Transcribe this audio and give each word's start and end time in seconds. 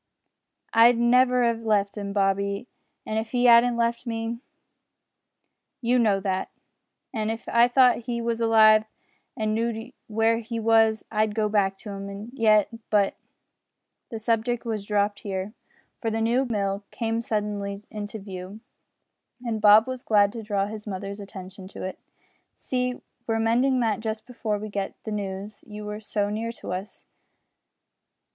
"I'd 0.73 0.97
never 0.97 1.43
'ave 1.43 1.61
left 1.61 1.95
'im, 1.95 2.11
Bobby, 2.11 2.65
if 3.05 3.29
he 3.33 3.47
'adn't 3.47 3.77
left 3.77 4.07
me. 4.07 4.39
You 5.79 5.99
know 5.99 6.19
that. 6.21 6.49
An' 7.13 7.29
if 7.29 7.47
I 7.47 7.67
thought 7.67 8.05
he 8.07 8.19
was 8.19 8.41
alive 8.41 8.85
and 9.37 9.53
know'd 9.53 9.93
w'ere 10.09 10.39
he 10.39 10.59
was, 10.59 11.05
I'd 11.11 11.35
go 11.35 11.49
back 11.49 11.77
to 11.81 11.91
'im 11.95 12.31
yet, 12.33 12.69
but" 12.89 13.13
The 14.09 14.17
subject 14.17 14.65
was 14.65 14.85
dropped 14.85 15.19
here, 15.19 15.53
for 16.01 16.09
the 16.09 16.19
new 16.19 16.45
mill 16.45 16.83
came 16.89 17.21
suddenly 17.21 17.83
into 17.91 18.17
view, 18.17 18.59
and 19.45 19.61
Bob 19.61 19.85
was 19.85 20.01
glad 20.01 20.31
to 20.31 20.41
draw 20.41 20.65
his 20.65 20.87
mother's 20.87 21.19
attention 21.19 21.67
to 21.67 21.83
it. 21.83 21.99
"See, 22.55 22.95
we 22.95 23.01
were 23.27 23.39
mending 23.39 23.81
that 23.81 23.99
just 23.99 24.25
before 24.25 24.57
we 24.57 24.67
got 24.69 24.93
the 25.03 25.11
news 25.11 25.63
you 25.67 25.85
were 25.85 25.99
so 25.99 26.31
near 26.31 26.49
us. 26.63 27.03